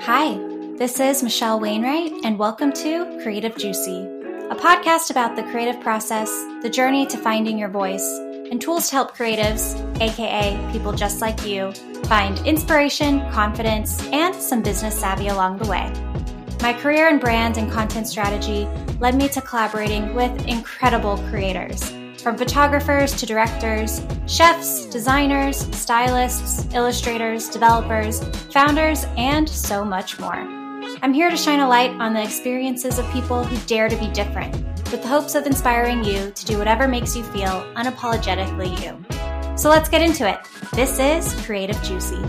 [0.00, 0.38] Hi,
[0.78, 6.30] this is Michelle Wainwright, and welcome to Creative Juicy, a podcast about the creative process,
[6.62, 8.06] the journey to finding your voice,
[8.50, 11.72] and tools to help creatives, aka people just like you,
[12.04, 15.92] find inspiration, confidence, and some business savvy along the way.
[16.62, 18.66] My career in brand and content strategy
[19.00, 21.97] led me to collaborating with incredible creators
[22.28, 28.22] from photographers to directors, chefs, designers, stylists, illustrators, developers,
[28.52, 30.34] founders, and so much more.
[31.00, 34.08] I'm here to shine a light on the experiences of people who dare to be
[34.08, 34.54] different,
[34.90, 39.56] with the hopes of inspiring you to do whatever makes you feel unapologetically you.
[39.56, 40.38] So let's get into it.
[40.74, 42.22] This is Creative Juicy.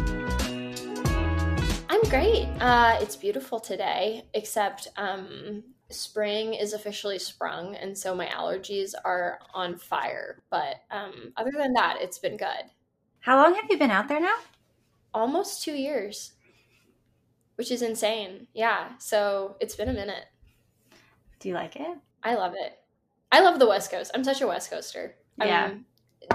[1.90, 2.48] I'm great.
[2.62, 9.40] Uh, it's beautiful today, except um, spring is officially sprung and so my allergies are
[9.54, 10.40] on fire.
[10.50, 12.70] But um, other than that it's been good.
[13.22, 14.36] How long have you been out there now?
[15.14, 16.34] Almost two years
[17.56, 18.48] which is insane.
[18.54, 20.26] Yeah so it's been a minute.
[21.40, 21.98] Do you like it?
[22.24, 22.74] I love it.
[23.32, 24.12] I love the west coast.
[24.14, 25.16] I'm such a west coaster.
[25.38, 25.72] Yeah.
[25.72, 25.86] I'm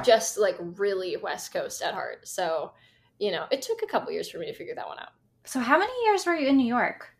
[0.05, 2.27] just like really west coast at heart.
[2.27, 2.73] So
[3.19, 5.11] you know it took a couple years for me to figure that one out.
[5.45, 7.14] So how many years were you in new york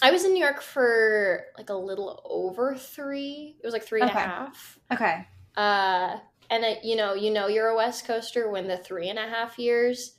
[0.00, 3.56] I was in New York for like a little over three.
[3.62, 4.20] It was like three and okay.
[4.20, 4.78] a half.
[4.92, 5.26] Okay.
[5.56, 6.18] Uh,
[6.50, 9.28] and it, you know, you know, you're a West Coaster when the three and a
[9.28, 10.14] half years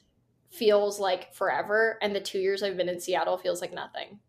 [0.49, 4.19] feels like forever, and the two years I've been in Seattle feels like nothing.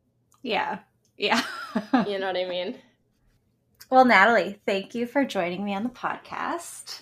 [0.43, 0.81] Yeah.
[1.17, 1.43] Yeah.
[2.07, 2.77] you know what I mean?
[3.91, 7.01] Well, Natalie, thank you for joining me on the podcast.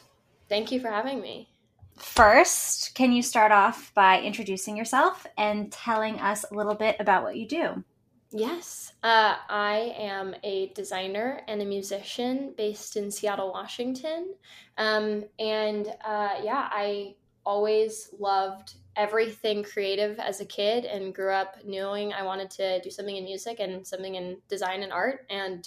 [0.49, 1.51] Thank you for having me.
[1.99, 7.25] First, can you start off by introducing yourself and telling us a little bit about
[7.25, 7.85] what you do?
[8.31, 14.35] Yes, uh, I am a designer and a musician based in Seattle, Washington.
[14.77, 17.15] Um, and uh, yeah, I
[17.47, 22.91] always loved everything creative as a kid and grew up knowing I wanted to do
[22.91, 25.25] something in music and something in design and art.
[25.31, 25.67] And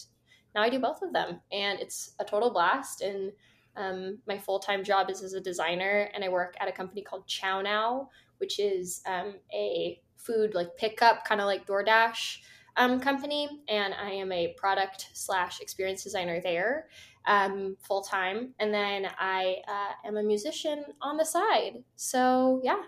[0.54, 1.40] now I do both of them.
[1.52, 3.02] And it's a total blast.
[3.02, 3.32] And
[3.76, 7.02] um, my full time job is as a designer, and I work at a company
[7.02, 8.08] called ChowNow,
[8.38, 12.38] which is um, a food like pickup, kind of like DoorDash
[12.78, 16.88] um, company, and I am a product slash experience designer there
[17.26, 18.54] um, full time.
[18.60, 21.84] And then I uh, am a musician on the side.
[21.96, 22.82] So yeah.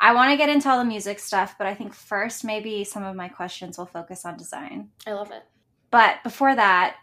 [0.00, 3.04] I want to get into all the music stuff, but I think first maybe some
[3.04, 4.88] of my questions will focus on design.
[5.06, 5.42] I love it.
[5.90, 6.96] But before that,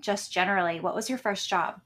[0.00, 1.80] just generally, what was your first job?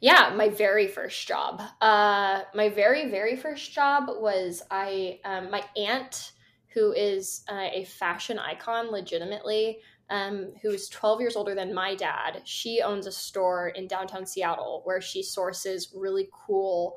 [0.00, 1.62] Yeah, my very first job.
[1.80, 6.32] Uh, my very very first job was I um, my aunt
[6.72, 9.78] who is uh, a fashion icon legitimately
[10.10, 12.42] um, who's 12 years older than my dad.
[12.44, 16.96] She owns a store in downtown seattle where she sources really cool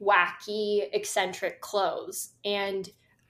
[0.00, 2.34] wacky eccentric clothes.
[2.44, 2.88] And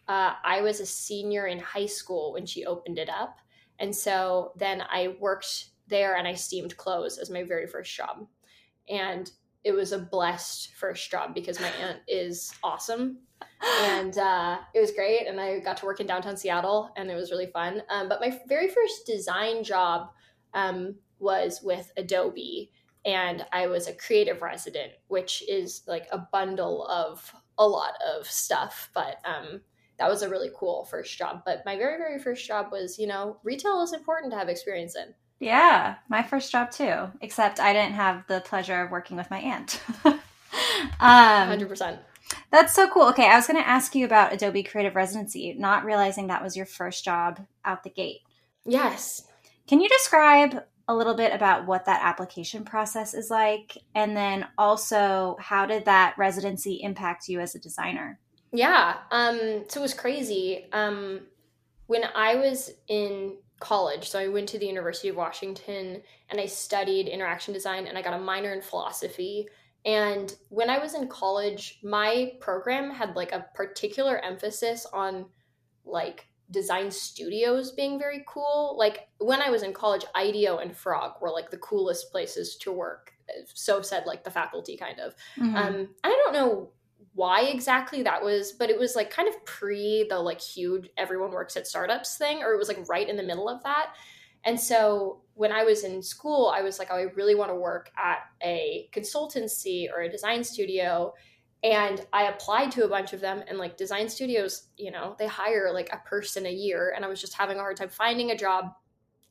[0.08, 3.38] uh, i was a senior in high school when she opened it up.
[3.78, 8.26] And so then i worked there and i steamed clothes as my very first job.
[8.88, 9.30] And
[9.62, 13.18] it was a blessed first job because my aunt is awesome
[13.80, 17.14] and uh, it was great and i got to work in downtown seattle and it
[17.14, 20.10] was really fun um, but my very first design job
[20.54, 22.70] um, was with adobe
[23.04, 28.26] and i was a creative resident which is like a bundle of a lot of
[28.26, 29.60] stuff but um,
[29.98, 33.06] that was a really cool first job but my very very first job was you
[33.06, 37.10] know retail is important to have experience in yeah, my first job too.
[37.20, 39.82] Except I didn't have the pleasure of working with my aunt.
[40.04, 40.18] um,
[41.00, 41.98] 100%.
[42.52, 43.08] That's so cool.
[43.08, 46.56] Okay, I was going to ask you about Adobe Creative Residency, not realizing that was
[46.56, 48.20] your first job out the gate.
[48.64, 49.26] Yes.
[49.66, 53.78] Can you describe a little bit about what that application process is like?
[53.94, 58.20] And then also, how did that residency impact you as a designer?
[58.52, 58.98] Yeah.
[59.10, 60.66] Um, so it was crazy.
[60.72, 61.22] Um,
[61.86, 64.10] when I was in college.
[64.10, 68.02] So I went to the University of Washington and I studied interaction design and I
[68.02, 69.48] got a minor in philosophy.
[69.84, 75.26] And when I was in college, my program had like a particular emphasis on
[75.84, 78.76] like design studios being very cool.
[78.78, 82.72] Like when I was in college, IDEO and Frog were like the coolest places to
[82.72, 83.12] work.
[83.54, 85.14] So said like the faculty kind of.
[85.36, 85.56] Mm-hmm.
[85.56, 86.70] Um, I don't know
[87.14, 91.32] why exactly that was, but it was like kind of pre the like huge everyone
[91.32, 93.94] works at startups thing, or it was like right in the middle of that.
[94.44, 97.54] And so when I was in school, I was like, oh, I really want to
[97.54, 101.14] work at a consultancy or a design studio.
[101.62, 105.28] And I applied to a bunch of them, and like design studios, you know, they
[105.28, 106.92] hire like a person a year.
[106.94, 108.66] And I was just having a hard time finding a job.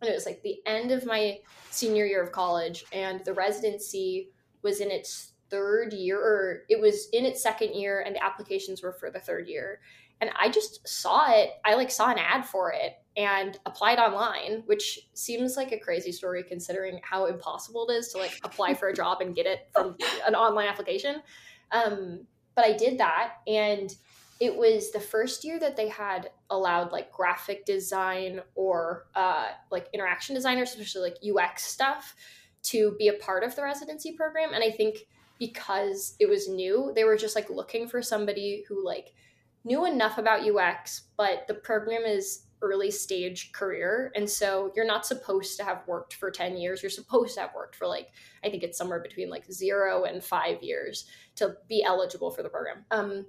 [0.02, 4.30] And it was like the end of my senior year of college, and the residency
[4.64, 8.82] was in its third year or it was in its second year and the applications
[8.82, 9.82] were for the third year
[10.22, 11.50] and I just saw it.
[11.66, 16.12] I like saw an ad for it and applied online, which seems like a crazy
[16.12, 19.68] story considering how impossible it is to like apply for a job and get it
[19.74, 19.98] from
[20.28, 21.22] an online application.
[21.72, 22.26] Um,
[22.56, 23.94] but I did that and
[24.40, 29.88] it was the first year that they had allowed like graphic design or uh, like
[29.94, 32.16] interaction designers, especially like UX stuff,
[32.64, 34.54] to be a part of the residency program.
[34.54, 34.98] And I think
[35.38, 39.14] because it was new, they were just like looking for somebody who like
[39.64, 44.12] knew enough about UX, but the program is early stage career.
[44.16, 46.84] And so you're not supposed to have worked for 10 years.
[46.84, 48.10] You're supposed to have worked for like,
[48.44, 51.06] I think it's somewhere between like zero and five years
[51.36, 52.86] to be eligible for the program.
[52.92, 53.26] Um,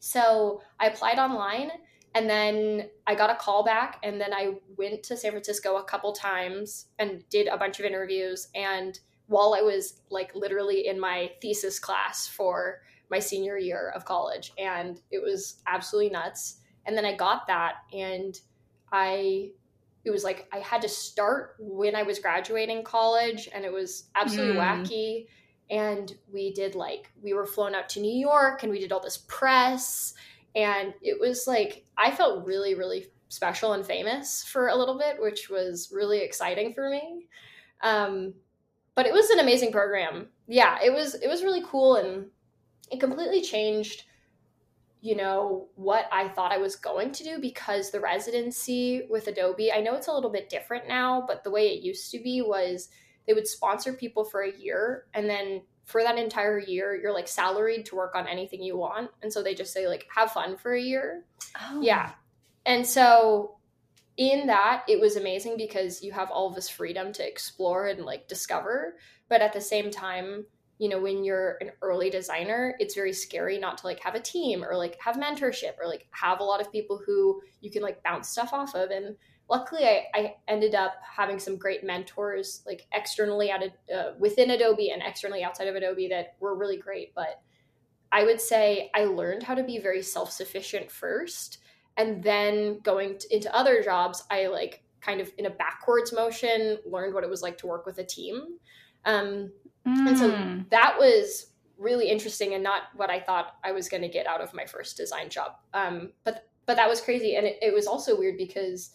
[0.00, 1.70] so I applied online
[2.14, 5.84] and then I got a call back and then I went to San Francisco a
[5.84, 8.48] couple times and did a bunch of interviews.
[8.54, 12.80] And while I was like literally in my thesis class for
[13.10, 16.60] my senior year of college, and it was absolutely nuts.
[16.86, 18.38] And then I got that and
[18.92, 19.50] I
[20.04, 24.04] it was like I had to start when I was graduating college and it was
[24.14, 24.60] absolutely mm.
[24.60, 25.26] wacky.
[25.70, 29.00] And we did like we were flown out to New York and we did all
[29.00, 30.14] this press.
[30.54, 35.20] And it was like I felt really really special and famous for a little bit
[35.20, 37.26] which was really exciting for me.
[37.82, 38.34] Um,
[38.94, 40.28] but it was an amazing program.
[40.46, 42.26] Yeah it was it was really cool and
[42.90, 44.04] it completely changed
[45.00, 49.72] you know what I thought I was going to do because the residency with Adobe
[49.72, 52.42] I know it's a little bit different now but the way it used to be
[52.42, 52.88] was
[53.26, 57.26] they would sponsor people for a year and then for that entire year you're like
[57.26, 59.10] salaried to work on anything you want.
[59.22, 61.24] And so they just say like have fun for a year.
[61.58, 61.80] Oh.
[61.80, 62.12] yeah.
[62.66, 63.56] And so
[64.18, 68.28] in that it was amazing because you have all this freedom to explore and like
[68.28, 68.96] discover.
[69.30, 70.44] But at the same time
[70.78, 74.20] you know when you're an early designer it's very scary not to like have a
[74.20, 77.82] team or like have mentorship or like have a lot of people who you can
[77.82, 78.90] like bounce stuff off of.
[78.90, 79.16] And
[79.48, 84.50] luckily I, I ended up having some great mentors like externally out of, uh, within
[84.50, 87.14] adobe and externally outside of adobe that were really great.
[87.14, 87.40] But
[88.10, 91.58] i would say i learned how to be very self-sufficient first
[91.98, 96.78] and then going to, into other jobs i like kind of in a backwards motion
[96.86, 98.58] learned what it was like to work with a team.
[99.04, 99.52] Um,
[99.88, 100.08] mm.
[100.08, 100.68] and so mm.
[100.70, 101.46] that was
[101.78, 104.66] really interesting and not what i thought i was going to get out of my
[104.66, 108.36] first design job um, but but that was crazy and it, it was also weird
[108.36, 108.90] because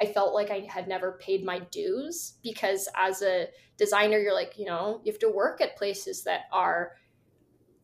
[0.00, 4.58] I felt like I had never paid my dues because as a designer, you're like,
[4.58, 6.92] you know, you have to work at places that are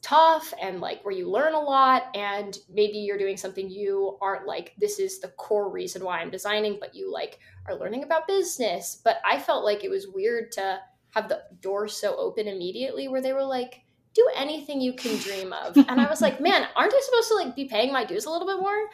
[0.05, 4.47] tough and like where you learn a lot and maybe you're doing something you aren't
[4.47, 8.29] like this is the core reason why I'm designing but you like are learning about
[8.29, 10.79] business but I felt like it was weird to
[11.15, 13.83] have the door so open immediately where they were like
[14.15, 17.35] do anything you can dream of and I was like man aren't I supposed to
[17.35, 18.89] like be paying my dues a little bit more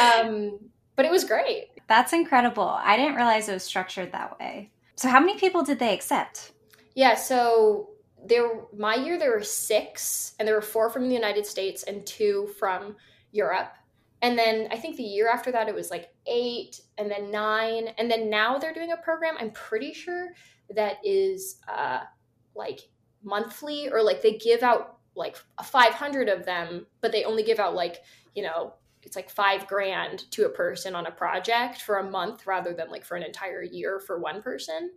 [0.00, 0.58] um
[0.96, 2.62] but it was great that's incredible.
[2.62, 4.70] I didn't realize it was structured that way.
[4.94, 6.52] So, how many people did they accept?
[6.94, 7.90] Yeah, so
[8.24, 12.06] there my year there were 6 and there were 4 from the United States and
[12.06, 12.94] 2 from
[13.32, 13.72] Europe.
[14.22, 17.88] And then I think the year after that it was like 8 and then 9
[17.98, 20.28] and then now they're doing a program I'm pretty sure
[20.74, 22.00] that is uh
[22.54, 22.80] like
[23.22, 27.74] monthly or like they give out like 500 of them but they only give out
[27.74, 28.02] like
[28.34, 32.46] you know it's like five grand to a person on a project for a month
[32.46, 34.90] rather than like for an entire year for one person.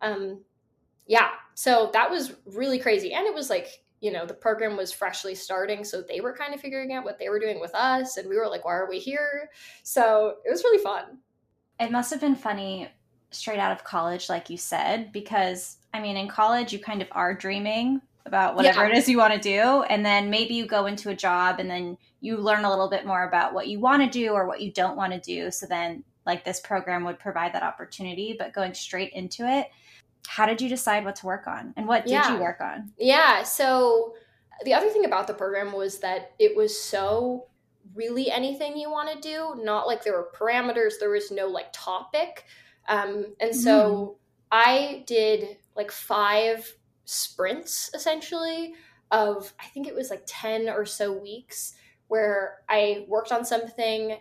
[0.00, 0.40] Um,
[1.06, 3.12] yeah, so that was really crazy.
[3.12, 3.68] And it was like,
[4.00, 5.84] you know, the program was freshly starting.
[5.84, 8.16] So they were kind of figuring out what they were doing with us.
[8.16, 9.50] And we were like, why are we here?
[9.82, 11.18] So it was really fun.
[11.78, 12.88] It must have been funny
[13.34, 17.08] straight out of college, like you said, because I mean, in college, you kind of
[17.12, 18.92] are dreaming about whatever yeah.
[18.92, 19.82] it is you want to do.
[19.82, 23.06] And then maybe you go into a job and then you learn a little bit
[23.06, 25.50] more about what you want to do or what you don't want to do.
[25.50, 28.34] So then, like, this program would provide that opportunity.
[28.38, 29.70] But going straight into it,
[30.26, 31.74] how did you decide what to work on?
[31.76, 32.90] And what did you work on?
[32.98, 33.42] Yeah.
[33.42, 34.14] So,
[34.64, 37.46] the other thing about the program was that it was so
[37.94, 41.72] really anything you want to do, not like there were parameters, there was no like
[41.72, 42.44] topic.
[42.88, 44.16] Um, and so mm.
[44.50, 46.74] I did like five
[47.04, 48.74] sprints essentially
[49.10, 51.74] of I think it was like 10 or so weeks
[52.08, 54.16] where I worked on something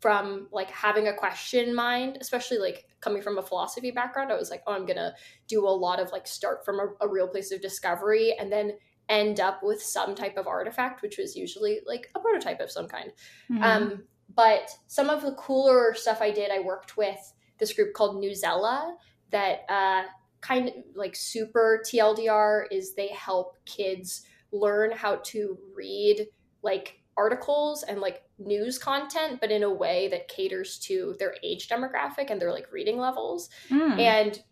[0.00, 4.30] from like having a question in mind, especially like coming from a philosophy background.
[4.30, 5.14] I was like, oh, I'm gonna
[5.48, 8.72] do a lot of like start from a, a real place of discovery and then
[9.08, 12.88] end up with some type of artifact, which was usually like a prototype of some
[12.88, 13.12] kind.
[13.50, 13.62] Mm-hmm.
[13.62, 14.02] Um,
[14.34, 18.94] but some of the cooler stuff I did, I worked with this group called Newsela
[19.30, 20.02] that uh,
[20.40, 24.22] kind of like super TLDR is they help kids
[24.52, 26.26] learn how to read
[26.62, 31.68] like articles and like news content, but in a way that caters to their age
[31.68, 33.48] demographic and their like reading levels.
[33.70, 33.98] Mm.
[33.98, 34.42] And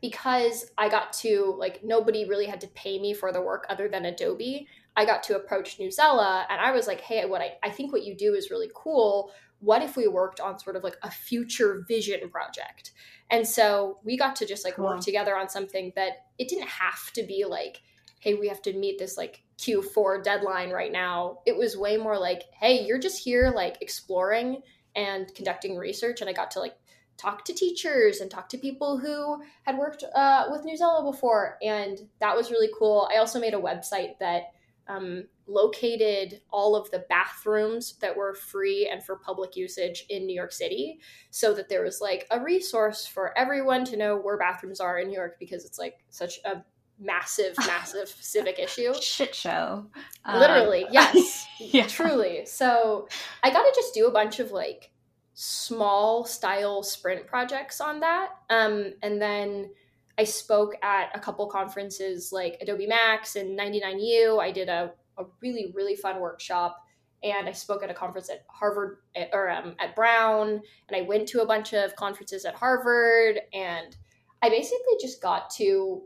[0.00, 3.88] because I got to like nobody really had to pay me for the work other
[3.88, 7.70] than Adobe, I got to approach Newsela and I was like, hey, what I, I
[7.70, 9.32] think what you do is really cool.
[9.60, 12.92] What if we worked on sort of like a future vision project?
[13.30, 14.86] And so we got to just like Cool.
[14.86, 17.82] work together on something that it didn't have to be like,
[18.20, 21.38] hey, we have to meet this like Q4 deadline right now.
[21.46, 24.62] It was way more like, hey, you're just here like exploring
[24.94, 26.20] and conducting research.
[26.20, 26.76] And I got to like
[27.16, 31.58] talk to teachers and talk to people who had worked uh, with Newsela before.
[31.62, 33.08] And that was really cool.
[33.12, 34.52] I also made a website that
[34.88, 40.34] um, located all of the bathrooms that were free and for public usage in New
[40.34, 44.80] York City so that there was like a resource for everyone to know where bathrooms
[44.80, 46.62] are in New York because it's like such a
[46.98, 48.92] massive, massive civic issue.
[49.00, 49.86] Shit show.
[50.24, 51.86] Um, Literally, yes, yeah.
[51.86, 52.46] truly.
[52.46, 53.08] So
[53.42, 54.90] I got to just do a bunch of like
[55.34, 58.30] small style sprint projects on that.
[58.50, 59.70] Um, and then
[60.18, 64.40] I spoke at a couple conferences like Adobe Max and 99U.
[64.40, 66.84] I did a, a really, really fun workshop.
[67.22, 68.98] And I spoke at a conference at Harvard
[69.32, 70.48] or um, at Brown.
[70.48, 73.40] And I went to a bunch of conferences at Harvard.
[73.52, 73.96] And
[74.42, 76.02] I basically just got to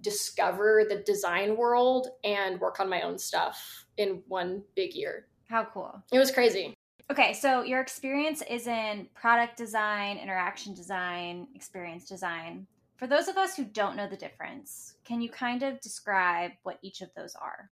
[0.00, 5.26] discover the design world and work on my own stuff in one big year.
[5.48, 6.02] How cool.
[6.12, 6.74] It was crazy.
[7.10, 12.66] Okay, so your experience is in product design, interaction design, experience design.
[13.00, 16.78] For those of us who don't know the difference, can you kind of describe what
[16.82, 17.70] each of those are?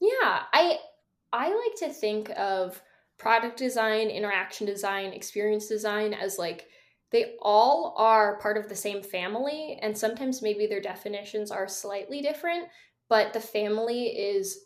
[0.00, 0.78] Yeah, I
[1.34, 2.80] I like to think of
[3.18, 6.68] product design, interaction design, experience design as like
[7.10, 12.22] they all are part of the same family and sometimes maybe their definitions are slightly
[12.22, 12.68] different,
[13.10, 14.60] but the family is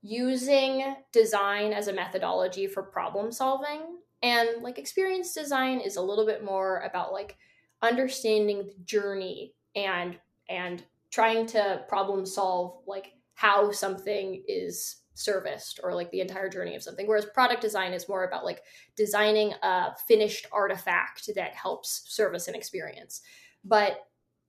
[0.00, 6.24] using design as a methodology for problem solving and like experience design is a little
[6.24, 7.36] bit more about like
[7.84, 10.16] understanding the journey and
[10.48, 16.74] and trying to problem solve like how something is serviced or like the entire journey
[16.74, 17.06] of something.
[17.06, 18.62] Whereas product design is more about like
[18.96, 23.20] designing a finished artifact that helps service an experience.
[23.64, 24.00] But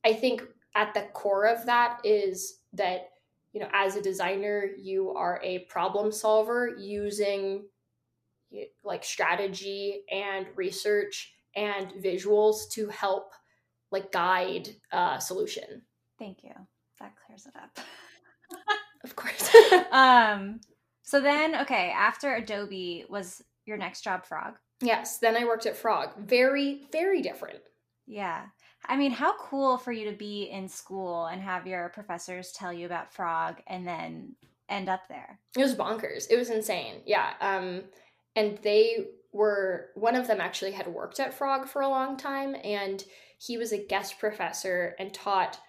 [0.06, 0.44] i think
[0.76, 3.10] at the core of that is that
[3.52, 7.66] you know as a designer you are a problem solver using
[8.84, 13.32] like strategy and research and visuals to help
[13.92, 15.82] like guide a solution
[16.18, 16.52] Thank you.
[17.00, 17.78] That clears it up.
[19.04, 19.50] of course
[19.92, 20.60] um,
[21.04, 24.56] so then, okay, after Adobe was your next job, Frog.
[24.82, 27.60] yes then i worked at frog very very different
[28.08, 28.44] Yeah.
[28.88, 32.72] I mean, how cool for you to be in school and have your professors tell
[32.72, 34.36] you about Frog and then
[34.70, 35.40] end up there.
[35.58, 36.28] It was bonkers.
[36.30, 37.02] It was insane.
[37.08, 37.32] Yeah.
[37.42, 37.82] Um,
[38.36, 42.56] and they were one of them actually had worked at Frog for a long time,
[42.64, 43.04] and
[43.38, 45.60] he was a guest professor and taught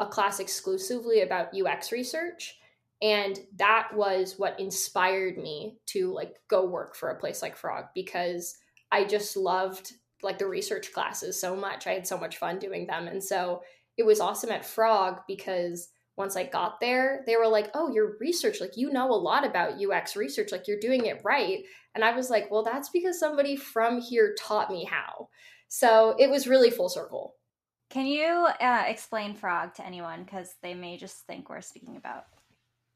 [0.00, 2.56] a class exclusively about UX research.
[3.00, 7.84] And that was what inspired me to like go work for a place like Frog
[7.94, 8.56] because
[8.90, 11.86] I just loved like the research classes so much.
[11.86, 13.06] I had so much fun doing them.
[13.06, 13.62] And so
[13.96, 18.16] it was awesome at Frog because once I got there, they were like, "Oh, your
[18.20, 21.64] research, like you know a lot about UX research, like you're doing it right."
[21.94, 25.28] And I was like, "Well, that's because somebody from here taught me how."
[25.68, 27.36] So it was really full circle.
[27.88, 30.24] Can you uh, explain Frog to anyone?
[30.24, 32.24] Because they may just think we're speaking about.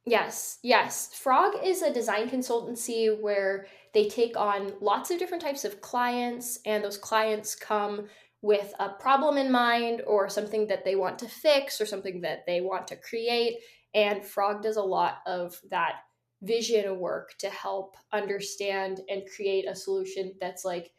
[0.06, 1.12] Yes, yes.
[1.14, 6.61] Frog is a design consultancy where they take on lots of different types of clients,
[6.64, 8.06] and those clients come
[8.46, 12.46] with a problem in mind or something that they want to fix or something that
[12.46, 13.56] they want to create.
[13.92, 15.96] And Frog does a lot of that
[16.42, 20.92] vision work to help understand and create a solution that's like,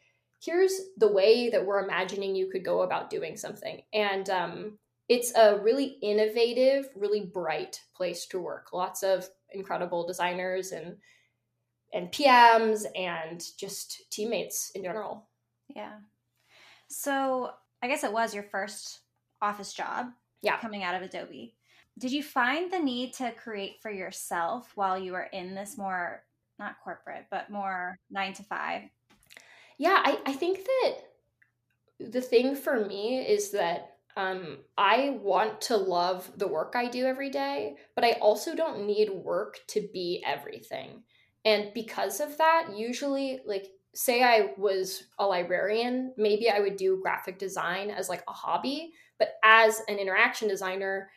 [0.44, 3.80] here's the way that we're imagining you could go about doing something.
[3.94, 4.78] And um,
[5.08, 8.74] it's a really innovative, really bright place to work.
[8.74, 10.96] Lots of incredible designers and
[11.94, 15.26] and PMs and just teammates in general.
[15.74, 15.94] Yeah.
[16.88, 17.52] So
[17.82, 19.00] I guess it was your first
[19.40, 20.08] office job.
[20.42, 20.58] Yeah.
[20.58, 21.54] Coming out of Adobe.
[21.98, 26.22] Did you find the need to create for yourself while you were in this more,
[26.58, 28.82] not corporate, but more nine to five?
[29.78, 30.94] Yeah, I, I think that
[31.98, 37.04] the thing for me is that um, I want to love the work I do
[37.04, 41.02] every day, but I also don't need work to be everything.
[41.44, 43.66] And because of that, usually, like,
[43.98, 48.92] say I was a librarian, maybe I would do graphic design as like a hobby.
[49.18, 51.10] But as an interaction designer,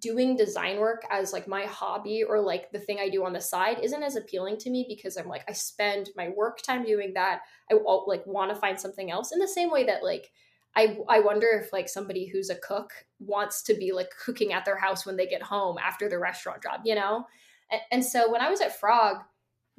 [0.00, 3.40] doing design work as like my hobby or like the thing I do on the
[3.40, 7.14] side isn't as appealing to me because I'm like I spend my work time doing
[7.14, 7.42] that.
[7.70, 7.74] I
[8.08, 10.32] like want to find something else in the same way that like
[10.74, 14.64] I I wonder if like somebody who's a cook wants to be like cooking at
[14.64, 17.26] their house when they get home after their restaurant job, you know?
[17.70, 19.18] And, and so when I was at Frog,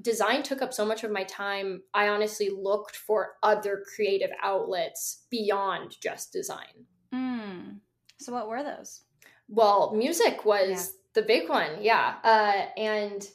[0.01, 1.81] design took up so much of my time.
[1.93, 6.85] I honestly looked for other creative outlets beyond just design.
[7.13, 7.79] Mm.
[8.19, 9.01] So what were those?
[9.47, 10.85] Well, music was yeah.
[11.15, 12.15] the big one, yeah.
[12.23, 13.27] Uh, and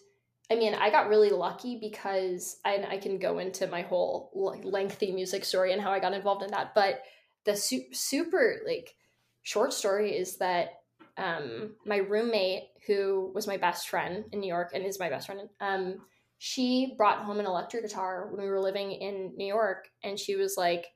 [0.51, 4.31] I mean, I got really lucky because I, I can go into my whole
[4.63, 6.75] lengthy music story and how I got involved in that.
[6.75, 7.03] But
[7.45, 8.95] the su- super like
[9.43, 10.81] short story is that
[11.17, 15.27] um, my roommate, who was my best friend in New York and is my best
[15.27, 15.97] friend, um,
[16.39, 20.37] she brought home an electric guitar when we were living in New York, and she
[20.37, 20.87] was like,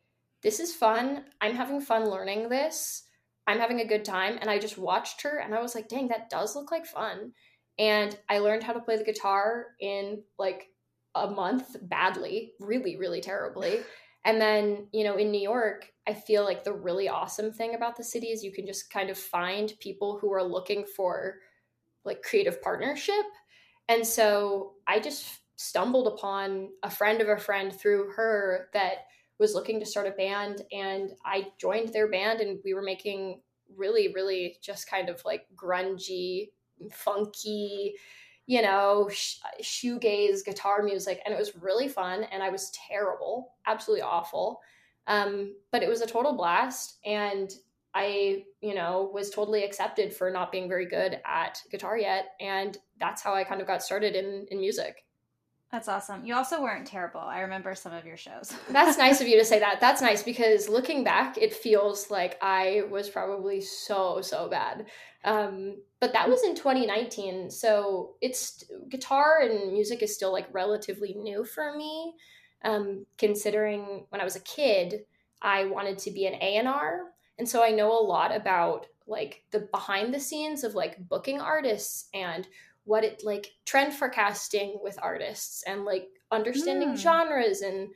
[0.43, 1.25] "This is fun.
[1.41, 3.05] I'm having fun learning this."
[3.49, 4.37] I'm having a good time.
[4.43, 7.33] And I just watched her and I was like, dang, that does look like fun.
[7.79, 10.69] And I learned how to play the guitar in like
[11.15, 13.81] a month badly, really, really terribly.
[14.25, 17.97] And then, you know, in New York, I feel like the really awesome thing about
[17.97, 21.37] the city is you can just kind of find people who are looking for
[22.05, 23.25] like creative partnership.
[23.89, 29.07] And so I just stumbled upon a friend of a friend through her that
[29.39, 33.43] was looking to start a band and I joined their band and we were making
[33.77, 36.51] really really just kind of like grungy
[36.93, 37.95] funky
[38.47, 43.55] you know sh- shoegaze guitar music and it was really fun and I was terrible
[43.67, 44.61] absolutely awful
[45.07, 47.51] um, but it was a total blast and
[47.95, 52.33] I, you know, was totally accepted for not being very good at guitar yet.
[52.39, 55.05] And that's how I kind of got started in, in music.
[55.71, 56.25] That's awesome.
[56.25, 57.21] You also weren't terrible.
[57.21, 58.55] I remember some of your shows.
[58.71, 59.81] That's nice of you to say that.
[59.81, 64.87] That's nice because looking back, it feels like I was probably so, so bad.
[65.25, 67.51] Um, but that was in 2019.
[67.51, 72.15] So it's guitar and music is still like relatively new for me.
[72.65, 75.05] Um, considering when I was a kid,
[75.43, 77.13] I wanted to be an A&R.
[77.39, 81.41] And so I know a lot about like the behind the scenes of like booking
[81.41, 82.49] artists and
[82.89, 86.97] what it like trend forecasting with artists and like understanding mm.
[86.97, 87.89] genres and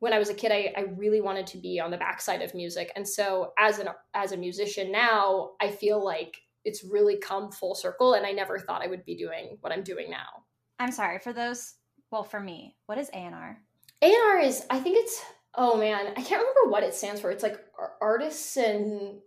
[0.00, 2.56] when I was a kid, I, I really wanted to be on the backside of
[2.56, 2.90] music.
[2.96, 7.76] And so as an as a musician now, I feel like it's really come full
[7.76, 10.42] circle and I never thought I would be doing what I'm doing now.
[10.80, 11.74] I'm sorry for those
[12.10, 13.62] well for me, what is A&R?
[14.02, 15.22] A&R is I think it's
[15.54, 17.30] oh man, I can't remember what it stands for.
[17.30, 17.60] It's like
[18.00, 19.20] artists and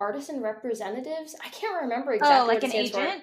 [0.00, 1.36] artists and representatives.
[1.40, 2.40] I can't remember exactly.
[2.40, 3.22] Oh, like an agent.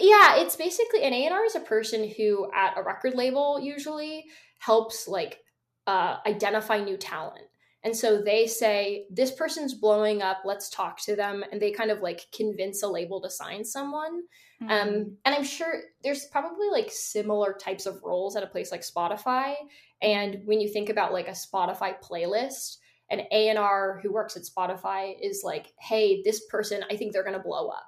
[0.00, 4.24] yeah it's basically an a&r is a person who at a record label usually
[4.58, 5.40] helps like
[5.86, 7.44] uh, identify new talent.
[7.82, 11.90] And so they say this person's blowing up let's talk to them and they kind
[11.90, 14.22] of like convince a label to sign someone.
[14.62, 14.70] Mm-hmm.
[14.70, 18.82] um, and i'm sure there's probably like similar types of roles at a place like
[18.82, 19.54] spotify.
[20.00, 22.76] And when you think about like a spotify playlist
[23.10, 27.36] an a&r who works at spotify is like hey this person i think they're going
[27.36, 27.86] to blow up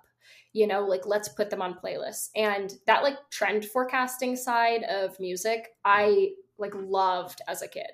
[0.57, 2.31] you know like let's put them on playlists.
[2.35, 7.91] And that like trend forecasting side of music i like loved as a kid.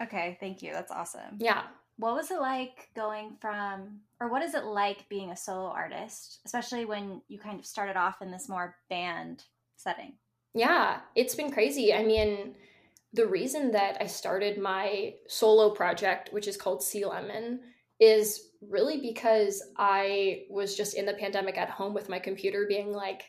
[0.00, 0.72] Okay thank you.
[0.72, 1.38] That's awesome.
[1.38, 1.62] Yeah.
[1.96, 6.40] What was it like going from or what is it like being a solo artist
[6.44, 9.44] especially when you kind of started off in this more band
[9.76, 10.12] setting?
[10.52, 11.94] Yeah it's been crazy.
[11.94, 12.54] I mean
[13.14, 17.60] the reason that i started my solo project which is called sea lemon
[18.02, 22.92] is really because I was just in the pandemic at home with my computer being
[22.92, 23.22] like,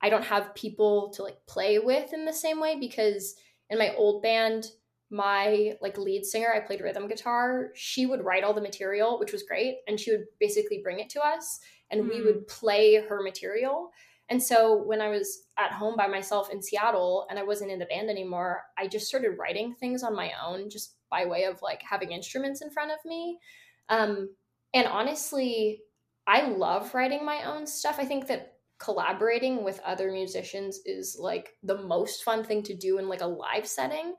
[0.00, 3.34] I don't have people to like play with in the same way because
[3.68, 4.66] in my old band,
[5.10, 7.70] my like lead singer, I played rhythm guitar.
[7.74, 11.10] She would write all the material, which was great, and she would basically bring it
[11.10, 11.58] to us
[11.90, 12.08] and mm.
[12.08, 12.44] we would hmm.
[12.48, 13.90] play her material.
[14.30, 17.78] And so when I was at home by myself in Seattle and I wasn't in
[17.78, 21.60] the band anymore, I just started writing things on my own just by way of
[21.60, 23.38] like having instruments in front of me.
[23.88, 24.30] Um,
[24.74, 25.80] and honestly,
[26.26, 27.96] I love writing my own stuff.
[27.98, 32.98] I think that collaborating with other musicians is like the most fun thing to do
[32.98, 34.14] in like a live setting.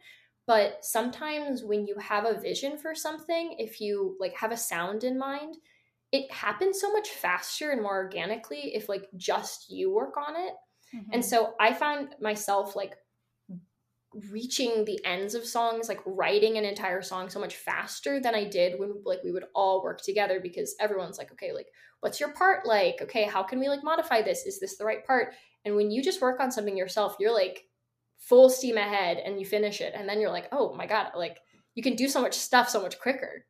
[0.45, 5.03] But sometimes when you have a vision for something, if you like have a sound
[5.03, 5.55] in mind,
[6.11, 10.53] it happens so much faster and more organically if like just you work on it.
[10.95, 11.13] Mm-hmm.
[11.13, 12.95] And so I found myself like
[14.31, 18.43] reaching the ends of songs like writing an entire song so much faster than i
[18.43, 21.67] did when like we would all work together because everyone's like okay like
[21.99, 25.05] what's your part like okay how can we like modify this is this the right
[25.05, 25.33] part
[25.65, 27.65] and when you just work on something yourself you're like
[28.17, 31.39] full steam ahead and you finish it and then you're like oh my god like
[31.75, 33.45] you can do so much stuff so much quicker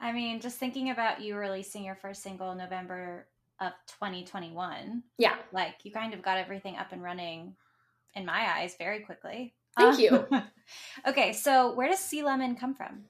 [0.00, 3.26] i mean just thinking about you releasing your first single november
[3.60, 5.02] of 2021.
[5.18, 5.36] Yeah.
[5.52, 7.54] Like you kind of got everything up and running
[8.14, 9.54] in my eyes very quickly.
[9.76, 10.42] Thank Uh, you.
[11.08, 13.04] okay, so where does sea lemon come from?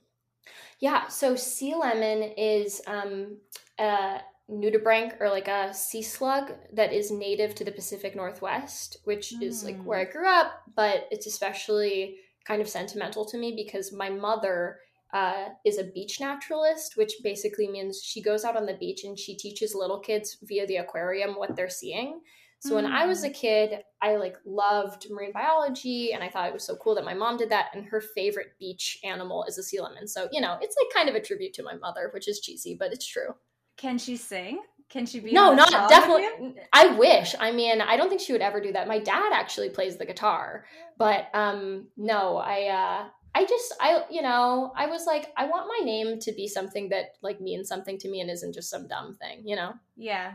[0.78, 3.38] Yeah, so sea lemon is um,
[3.78, 9.32] a nudibranch or like a sea slug that is native to the Pacific Northwest, which
[9.42, 13.92] is like where I grew up, but it's especially kind of sentimental to me because
[13.92, 14.78] my mother
[15.12, 19.18] uh, is a beach naturalist, which basically means she goes out on the beach and
[19.18, 22.20] she teaches little kids via the aquarium what they're seeing.
[22.60, 26.52] So when I was a kid, I like loved marine biology and I thought it
[26.54, 29.62] was so cool that my mom did that and her favorite beach animal is a
[29.62, 30.08] sea lemon.
[30.08, 32.76] So, you know, it's like kind of a tribute to my mother, which is cheesy,
[32.78, 33.34] but it's true.
[33.76, 34.60] Can she sing?
[34.88, 35.32] Can she be?
[35.32, 36.54] No, not definitely.
[36.72, 37.34] I wish.
[37.38, 38.88] I mean, I don't think she would ever do that.
[38.88, 40.64] My dad actually plays the guitar,
[40.96, 45.68] but um no, I uh I just I you know, I was like I want
[45.68, 48.86] my name to be something that like means something to me and isn't just some
[48.86, 49.74] dumb thing, you know?
[49.96, 50.34] Yeah,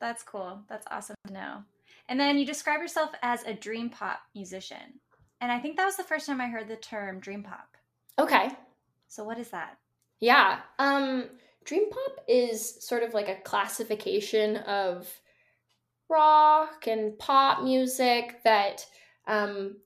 [0.00, 0.62] that's cool.
[0.68, 1.62] That's awesome to know.
[2.08, 5.00] And then you describe yourself as a dream pop musician,
[5.40, 7.76] and I think that was the first time I heard the term dream pop.
[8.18, 8.50] Okay.
[9.08, 9.78] So what is that?
[10.20, 10.60] Yeah.
[10.78, 11.24] Um
[11.64, 15.08] dream pop is sort of like a classification of
[16.08, 18.86] rock and pop music that
[19.26, 19.76] um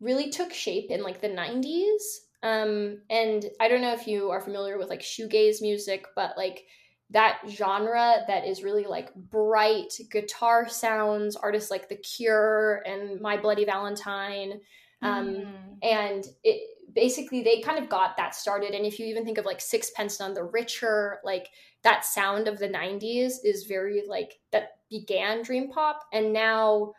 [0.00, 2.02] really took shape in like the 90s.
[2.42, 6.64] Um and I don't know if you are familiar with like shoegaze music, but like
[7.10, 13.36] that genre that is really like bright guitar sounds, artists like The Cure and My
[13.36, 14.60] Bloody Valentine.
[15.02, 15.78] Um Mm.
[15.82, 19.44] and it basically they kind of got that started and if you even think of
[19.44, 21.48] like sixpence none the richer like
[21.82, 26.92] that sound of the 90s is very like that began dream pop and now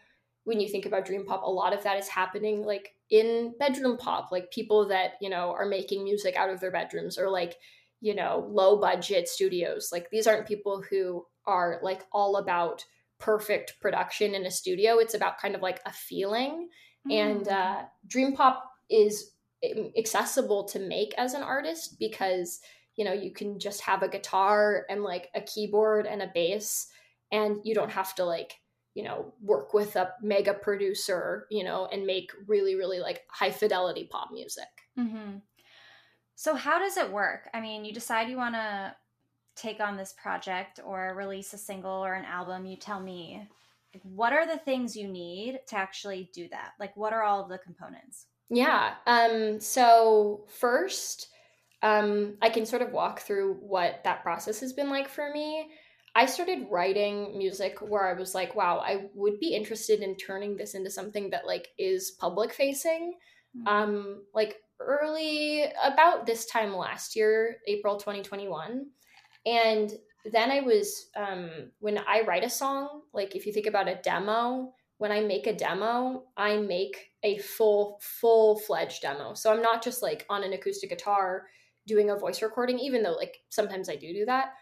[0.44, 3.98] when you think about dream pop a lot of that is happening like in bedroom
[3.98, 7.56] pop like people that you know are making music out of their bedrooms or like
[8.02, 12.84] you know low budget studios like these aren't people who are like all about
[13.20, 16.70] perfect production in a studio it's about kind of like a feeling
[17.10, 17.52] and Mm.
[17.52, 19.32] uh, dream pop is
[19.64, 22.60] um, accessible to make as an artist because
[22.96, 26.88] you know you can just have a guitar and like a keyboard and a bass
[27.32, 28.60] and you don't have to like
[28.94, 33.52] you know work with a mega producer you know and make really really like high
[33.52, 35.42] fidelity pop music Mhm.
[36.38, 37.50] So how does it work?
[37.52, 38.96] I mean, you decide you want to
[39.56, 42.68] take on this project or release a single or an album.
[42.68, 43.42] You tell me.
[43.92, 46.74] Like, What are the things you need to actually do that?
[46.80, 48.28] Like, what are all of the components?
[48.52, 48.94] Yeah.
[49.08, 51.30] Um, so first,
[51.82, 55.72] um, I can sort of walk through what that process has been like for me.
[56.14, 60.56] I started writing music where I was like, wow, I would be interested in turning
[60.56, 63.16] this into something that like is public facing.
[63.58, 63.68] Mm.
[63.68, 68.88] Um, like early about this time last year, April 2021.
[69.46, 69.94] And
[70.32, 74.00] then I was um when I write a song, like if you think about a
[74.04, 79.34] demo, when I make a demo, I make a full full fledged demo.
[79.34, 81.48] So I'm not just like on an acoustic guitar
[81.86, 84.54] doing a voice recording, even though like sometimes I do do that.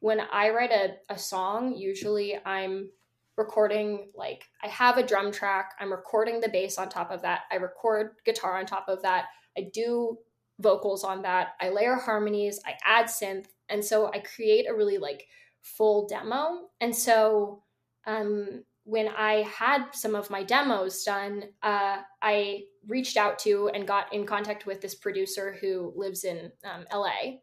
[0.00, 2.90] When I write a, a song, usually I'm
[3.36, 7.42] recording like I have a drum track, I'm recording the bass on top of that,
[7.50, 10.18] I record guitar on top of that, I do
[10.60, 14.98] vocals on that, I layer harmonies, I add synth, and so I create a really
[14.98, 15.26] like
[15.62, 16.68] full demo.
[16.80, 17.62] And so
[18.06, 23.88] um when I had some of my demos done, uh, I reached out to and
[23.88, 27.38] got in contact with this producer who lives in um, LA.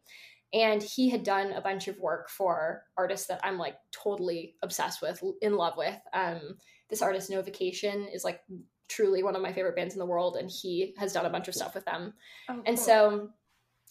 [0.54, 5.02] And he had done a bunch of work for artists that I'm like totally obsessed
[5.02, 5.98] with, in love with.
[6.12, 8.40] Um, this artist, No Vacation, is like
[8.88, 11.48] truly one of my favorite bands in the world, and he has done a bunch
[11.48, 12.14] of stuff with them.
[12.48, 13.30] Oh, And so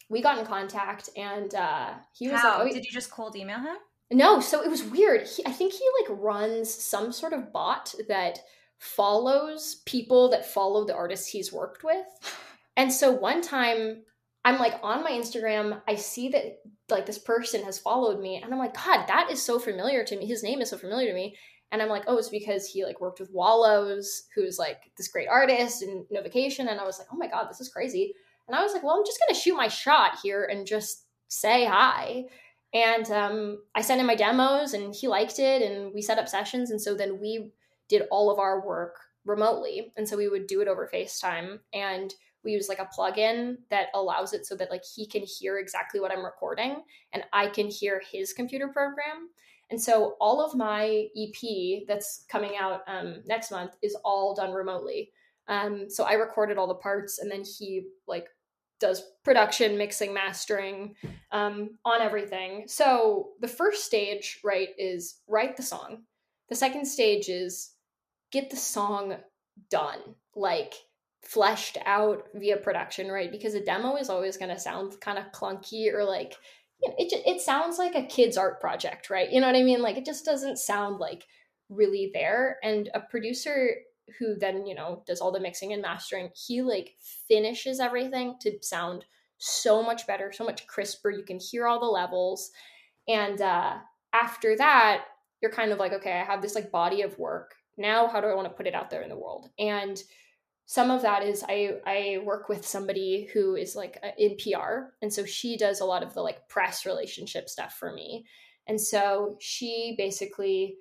[0.10, 3.36] we got in contact, and uh, he was how like, oh, did you just cold
[3.36, 3.78] email him?
[4.12, 5.28] no, so it was weird.
[5.28, 8.40] He, I think he like runs some sort of bot that
[8.78, 12.06] follows people that follow the artists he's worked with.
[12.78, 14.02] And so one time
[14.46, 18.52] I'm like on my Instagram, I see that like this person has followed me and
[18.52, 20.26] I'm like, God, that is so familiar to me.
[20.26, 21.36] His name is so familiar to me.
[21.72, 25.28] And I'm like, oh, it's because he like worked with Wallows, who's like this great
[25.28, 26.68] artist and No Vacation.
[26.68, 28.14] And I was like, oh my God, this is crazy.
[28.48, 31.66] And I was like, well, I'm just gonna shoot my shot here and just say
[31.66, 32.26] hi.
[32.74, 36.28] And um, I sent him my demos and he liked it and we set up
[36.28, 36.72] sessions.
[36.72, 37.52] And so then we
[37.90, 39.92] did all of our work remotely.
[39.98, 43.88] And so we would do it over FaceTime and we use like a plugin that
[43.94, 46.82] allows it so that like he can hear exactly what I'm recording
[47.14, 49.30] and I can hear his computer program.
[49.72, 54.52] And so all of my EP that's coming out um, next month is all done
[54.52, 55.12] remotely.
[55.48, 58.28] Um, so I recorded all the parts and then he like
[58.80, 60.96] does production, mixing, mastering
[61.32, 62.64] um, on everything.
[62.68, 66.04] So the first stage, right, is write the song.
[66.50, 67.72] The second stage is
[68.32, 69.16] get the song
[69.70, 70.00] done,
[70.36, 70.74] like
[71.24, 73.32] fleshed out via production, right?
[73.32, 76.36] Because a demo is always going to sound kind of clunky or like
[76.82, 79.32] it it sounds like a kid's art project, right?
[79.32, 79.82] You know what I mean?
[79.82, 81.26] Like it just doesn't sound like
[81.70, 82.58] really there.
[82.64, 83.76] And a producer
[84.20, 86.96] who then you know does all the mixing and mastering he like
[87.28, 89.06] finishes everything to sound
[89.38, 92.52] so much better so much crisper you can hear all the levels
[93.08, 93.78] and uh
[94.14, 95.06] after that
[95.42, 98.28] you're kind of like okay i have this like body of work now how do
[98.28, 100.04] i want to put it out there in the world and
[100.66, 105.12] some of that is i i work with somebody who is like in pr and
[105.12, 108.26] so she does a lot of the like press relationship stuff for me.
[108.68, 110.76] And so she basically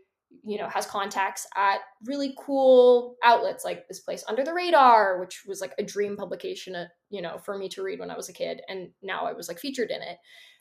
[0.44, 5.42] you know has contacts at really cool outlets like this place under the radar which
[5.44, 8.28] was like a dream publication uh, you know for me to read when i was
[8.28, 10.18] a kid and now i was like featured in it.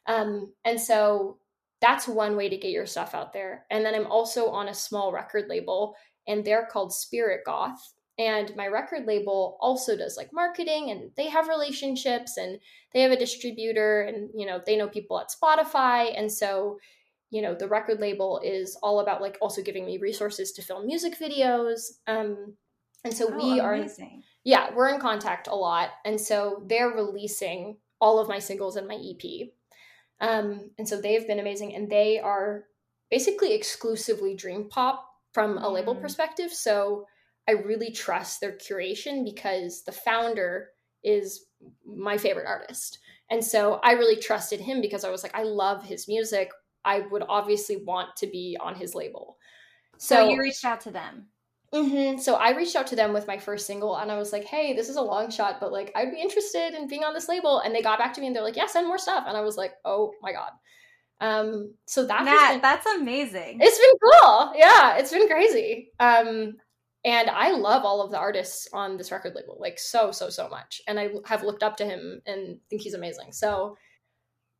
[0.08, 1.38] Um, and so
[1.82, 3.66] that's one way to get your stuff out there.
[3.70, 5.96] And then i'm also on a small record label
[6.28, 11.30] and they're called spirit goth and my record label also does like marketing and they
[11.30, 12.60] have relationships and
[12.94, 16.14] they have a distributor and you know they know people at spotify.
[16.20, 16.78] And so
[17.32, 20.86] you know the record label is all about like also giving me resources to film
[20.86, 21.80] music videos.
[22.08, 22.56] Um
[23.06, 24.06] and so Oh, we amazing.
[24.06, 25.90] are yeah we're in contact a lot.
[26.06, 29.26] And so they're releasing all of my singles and my ep
[30.22, 32.66] um and so they've been amazing and they are
[33.10, 36.02] basically exclusively dream pop from a label Mm.
[36.02, 36.52] perspective.
[36.52, 37.06] So
[37.48, 40.70] i really trust their curation because the founder
[41.04, 41.46] is
[41.86, 43.00] my favorite artist
[43.32, 46.50] and so i really trusted him because i was like i love his music
[46.86, 49.38] i would obviously want to be on his label
[49.98, 51.28] So, so, you reached out to them.
[51.74, 52.20] Mhm.
[52.20, 54.74] So I reached out to them with my first single and I was like, hey,
[54.74, 57.60] this is a long shot, but like I'd be interested in being on this label.
[57.60, 59.26] And they got back to me and they're like, yeah, send more stuff.
[59.28, 60.50] And I was like, oh my God.
[61.22, 63.60] Um, so that Nat, been, that's amazing.
[63.62, 64.54] it's been cool.
[64.56, 65.92] Yeah, it's been crazy.
[66.00, 66.56] Um,
[67.10, 70.48] and I love all of the artists on this record label, like so, so, so
[70.48, 70.80] much.
[70.88, 73.32] And I have looked up to him and think he's amazing.
[73.32, 73.78] So,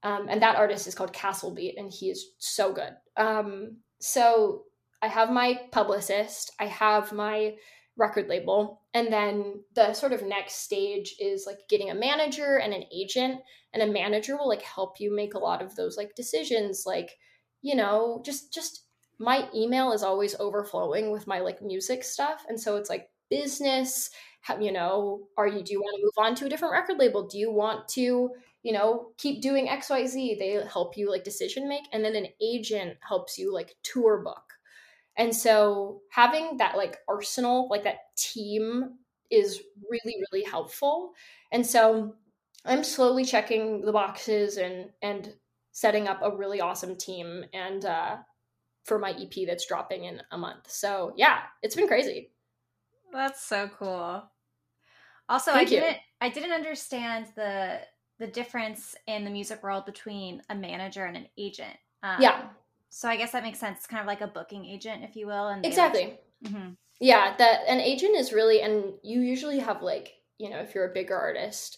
[0.02, 2.94] um, and that artist is called Castlebeat, and he is so good.
[3.18, 4.64] Um, so
[5.02, 7.56] I have my publicist, I have my
[7.98, 12.74] record label, and then the sort of next stage is like getting a manager and
[12.74, 13.42] an agent,
[13.74, 17.12] and a manager will like help you make a lot of those like decisions, like
[17.62, 18.86] you know, just just
[19.20, 24.10] my email is always overflowing with my like music stuff, and so it's like business.
[24.60, 27.28] You know, are you do you want to move on to a different record label?
[27.28, 28.32] Do you want to
[28.64, 32.98] you know keep doing xyz they help you like decision make and then an agent
[33.08, 34.54] helps you like tour book
[35.18, 38.98] and so having that like arsenal like that team
[39.32, 41.14] is really really helpful
[41.52, 42.16] and so
[42.66, 45.36] i'm slowly checking the boxes and and
[45.72, 48.18] setting up a really awesome team and uh
[48.90, 52.32] for my ep that's dropping in a month so yeah it's been crazy
[53.12, 54.22] That's so cool.
[55.28, 55.80] Also, Thank I you.
[55.82, 57.80] didn't I didn't understand the
[58.20, 61.76] the difference in the music world between a manager and an agent.
[62.04, 62.50] Um, Yeah.
[62.90, 63.78] So I guess that makes sense.
[63.80, 65.48] It's kind of like a booking agent, if you will.
[65.50, 66.78] And they, like- exactly Mhm.
[67.00, 70.90] Yeah, that an agent is really, and you usually have like, you know, if you're
[70.90, 71.78] a bigger artist,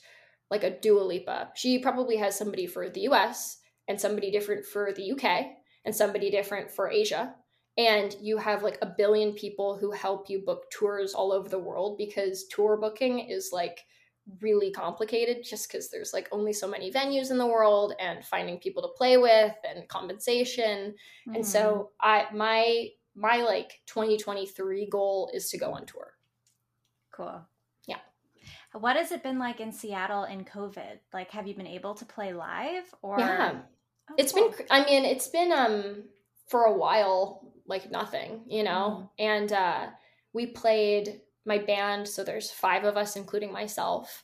[0.50, 4.92] like a Dua Lipa, she probably has somebody for the US and somebody different for
[4.94, 7.36] the UK and somebody different for Asia.
[7.78, 11.60] And you have like a billion people who help you book tours all over the
[11.60, 13.80] world because tour booking is like
[14.40, 18.60] really complicated just because there's like only so many venues in the world and finding
[18.60, 20.94] people to play with and compensation
[21.26, 21.46] and Mhm.
[21.46, 26.14] so i my my like 2023 goal is to go on tour
[27.12, 27.42] cool.
[27.88, 27.98] Yeah.
[28.74, 31.00] What has it been like in Seattle in COVID?
[31.14, 33.20] Like, have you been able to play live or?
[33.20, 33.60] yeah
[34.12, 34.50] Oh, it's cool.
[34.50, 36.04] been i mean it's been um
[36.48, 39.12] for a while like nothing you know?
[39.18, 39.88] And uh
[40.34, 44.24] we played my band so there's five of us including myself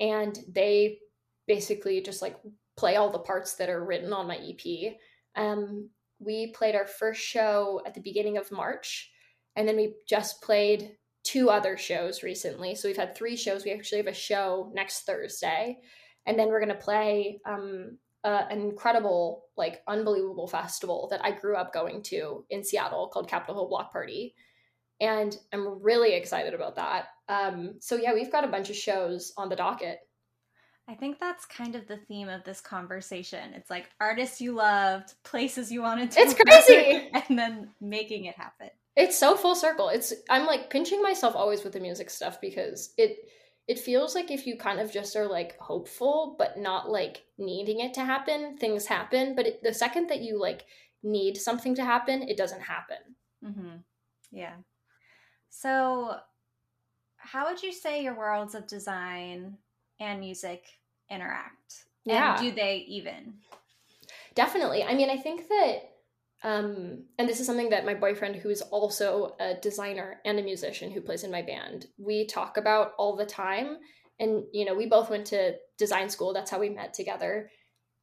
[0.00, 0.98] and they
[1.46, 2.36] basically just like
[2.76, 4.94] play all the parts that are written on my ep
[5.36, 9.10] um we played our first show at the beginning of march
[9.56, 12.74] and then we just played two other shows recently.
[12.74, 13.64] So we've had three shows.
[13.64, 15.78] We actually have a show next thursday
[16.24, 21.30] and then we're going to play um uh, an incredible, like unbelievable festival that I
[21.30, 24.34] grew up going to in Seattle called Capitol Hill Block Party,
[25.00, 27.06] and I'm really excited about that.
[27.30, 30.00] Um, so yeah, we've got a bunch of shows on the docket.
[30.90, 33.54] I think that's kind of the theme of this conversation.
[33.54, 36.20] It's like artists you loved, places you wanted to.
[36.20, 37.10] It's crazy!
[37.28, 38.68] and then making it happen.
[38.94, 39.88] It's so full circle.
[39.88, 43.16] It's I'm like pinching myself always with the music stuff because it
[43.68, 47.80] it feels like if you kind of just are like hopeful but not like needing
[47.80, 50.64] it to happen things happen but it, the second that you like
[51.02, 52.96] need something to happen it doesn't happen.
[53.44, 53.76] Mm-hmm.
[54.32, 54.54] yeah.
[55.50, 56.16] So
[57.16, 59.58] how would you say your worlds of design
[60.00, 60.64] and music
[61.10, 61.84] interact?
[62.04, 62.32] Yeah.
[62.32, 63.34] and do they even?
[64.34, 64.82] Definitely.
[64.82, 65.97] I mean i think that
[66.44, 70.42] um, and this is something that my boyfriend, who is also a designer and a
[70.42, 73.78] musician who plays in my band, we talk about all the time.
[74.20, 76.32] And, you know, we both went to design school.
[76.32, 77.50] That's how we met together.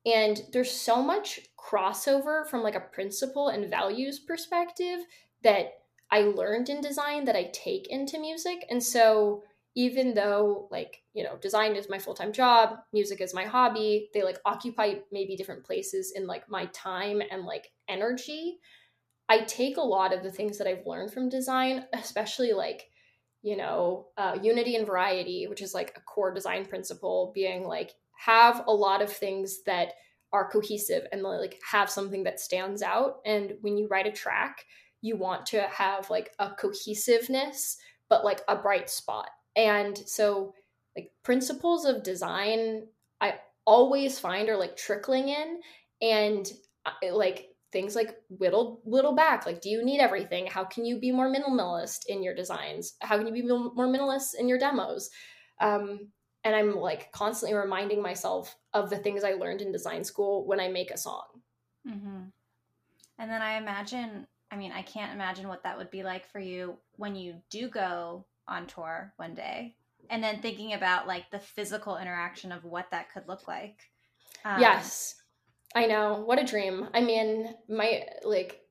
[0.06, 5.00] And there's so much crossover from like a principle and values perspective
[5.44, 5.74] that
[6.12, 8.66] I learned in design that I take into music.
[8.70, 9.44] And so
[9.76, 14.24] even though like you know design is my full-time job music is my hobby they
[14.24, 18.58] like occupy maybe different places in like my time and like energy
[19.30, 22.84] i take a lot of the things that i've learned from design especially like
[23.42, 27.94] you know uh, unity and variety which is like a core design principle being like
[28.18, 29.94] have a lot of things that
[30.34, 33.18] are cohesive and like have something that stands out.
[33.26, 34.66] And when you write a track
[35.06, 37.78] you want to have like a cohesiveness
[38.10, 39.30] but like a bright spot.
[39.56, 40.54] And so,
[40.96, 42.88] like, principles of design,
[43.22, 45.60] I always find are like trickling in
[46.02, 46.52] and
[46.86, 50.48] uh, like things like whittle whittle back like do you need everything?
[50.48, 52.94] How can you be more minimalist in your designs?
[53.02, 55.10] How can you be more minimalist in your demos?
[55.60, 56.08] Um,
[56.46, 60.60] and i'm like constantly reminding myself of the things i learned in design school when
[60.60, 61.24] i make a song.
[61.88, 62.24] Mm-hmm.
[63.20, 66.40] and then i imagine i mean i can't imagine what that would be like for
[66.40, 69.76] you when you do go on tour one day
[70.10, 73.80] and then thinking about like the physical interaction of what that could look like.
[74.44, 75.16] Um, yes
[75.76, 78.62] i know what a dream i mean my like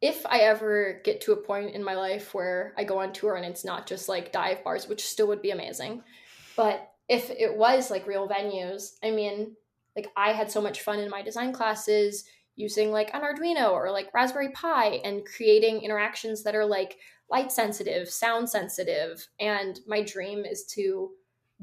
[0.00, 3.36] if i ever get to a point in my life where i go on tour
[3.36, 6.02] and it's not just like dive bars which still would be amazing
[6.56, 9.54] but if it was like real venues i mean
[9.96, 12.24] like i had so much fun in my design classes
[12.56, 16.98] using like an arduino or like raspberry pi and creating interactions that are like
[17.30, 19.26] light sensitive, sound sensitive.
[19.38, 21.10] And my dream is to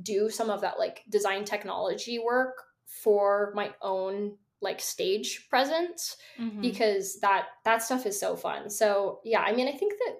[0.01, 6.59] do some of that like design technology work for my own like stage presence mm-hmm.
[6.59, 8.69] because that that stuff is so fun.
[8.69, 10.15] So yeah, I mean I think that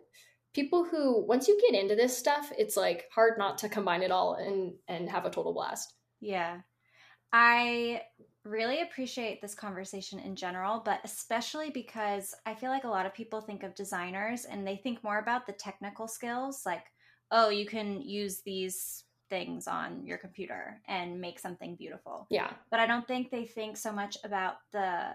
[0.53, 4.11] people who once you get into this stuff, it's like hard not to combine it
[4.11, 5.93] all and and have a total blast.
[6.21, 6.59] Yeah.
[7.33, 8.03] I
[8.45, 13.13] really appreciate this conversation in general, but especially because I feel like a lot of
[13.13, 16.85] people think of designers and they think more about the technical skills, like,
[17.31, 22.27] oh, you can use these things on your computer and make something beautiful.
[22.29, 22.51] Yeah.
[22.71, 25.11] But I don't think they think so much about the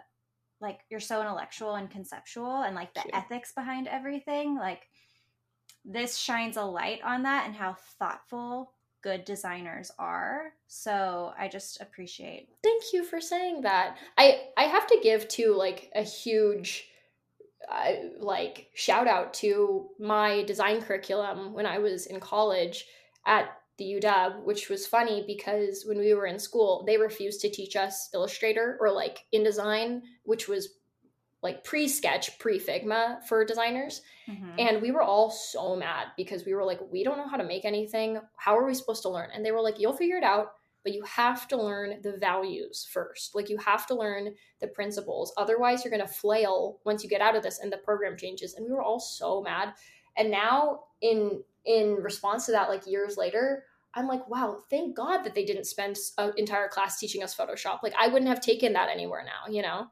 [0.60, 4.56] like you're so intellectual and conceptual and like the ethics behind everything.
[4.56, 4.82] Like
[5.84, 10.52] this shines a light on that and how thoughtful good designers are.
[10.66, 12.48] So I just appreciate.
[12.62, 13.96] Thank you for saying that.
[14.18, 16.86] I I have to give to like a huge
[17.70, 22.86] uh, like shout out to my design curriculum when I was in college
[23.26, 27.50] at the UW, which was funny because when we were in school, they refused to
[27.50, 30.68] teach us Illustrator or like InDesign, which was
[31.42, 34.02] like pre sketch, pre Figma for designers.
[34.28, 34.50] Mm-hmm.
[34.58, 37.44] And we were all so mad because we were like, we don't know how to
[37.44, 38.20] make anything.
[38.36, 39.30] How are we supposed to learn?
[39.34, 40.52] And they were like, you'll figure it out,
[40.84, 43.34] but you have to learn the values first.
[43.34, 45.32] Like, you have to learn the principles.
[45.38, 48.54] Otherwise, you're going to flail once you get out of this and the program changes.
[48.54, 49.72] And we were all so mad.
[50.18, 55.22] And now, in in response to that, like years later, I'm like, wow, thank God
[55.24, 57.82] that they didn't spend an entire class teaching us Photoshop.
[57.82, 59.88] Like, I wouldn't have taken that anywhere now, you know?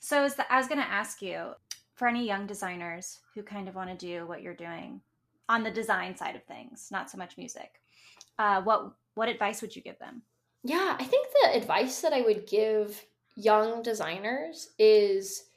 [0.00, 1.52] So the, I was going to ask you
[1.94, 5.00] for any young designers who kind of want to do what you're doing
[5.48, 7.80] on the design side of things, not so much music.
[8.38, 10.22] Uh, what what advice would you give them?
[10.62, 13.04] Yeah, I think the advice that I would give
[13.36, 15.49] young designers is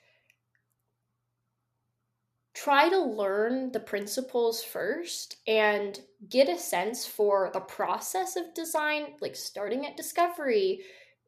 [2.53, 9.13] try to learn the principles first and get a sense for the process of design,
[9.21, 10.81] like starting at discovery,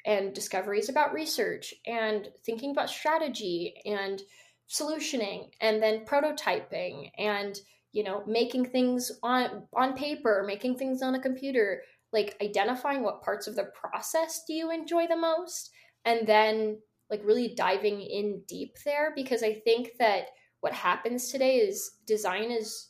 [0.05, 4.21] and discoveries about research and thinking about strategy and
[4.69, 7.59] solutioning and then prototyping and
[7.91, 13.21] you know making things on on paper making things on a computer like identifying what
[13.21, 15.71] parts of the process do you enjoy the most
[16.03, 16.79] and then
[17.11, 20.25] like really diving in deep there because i think that
[20.65, 22.89] what happens today is design is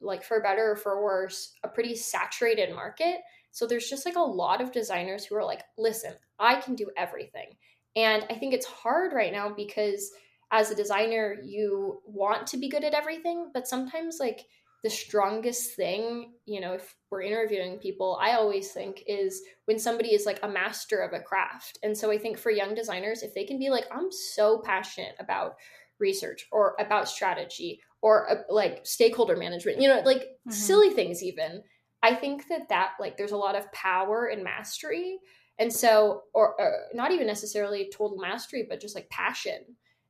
[0.00, 3.18] like for better or for worse a pretty saturated market
[3.50, 6.90] so there's just like a lot of designers who are like, listen, I can do
[6.96, 7.56] everything.
[7.96, 10.12] And I think it's hard right now because
[10.52, 14.46] as a designer, you want to be good at everything, but sometimes like
[14.84, 20.14] the strongest thing, you know, if we're interviewing people, I always think is when somebody
[20.14, 21.78] is like a master of a craft.
[21.82, 25.16] And so I think for young designers, if they can be like, I'm so passionate
[25.18, 25.56] about
[26.00, 30.50] research or about strategy or uh, like stakeholder management, you know, like mm-hmm.
[30.50, 31.62] silly things, even.
[32.02, 35.18] I think that that like there's a lot of power and mastery.
[35.60, 39.64] And so, or, or not even necessarily total mastery, but just like passion